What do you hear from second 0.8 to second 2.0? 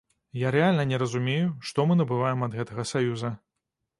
не разумею, што мы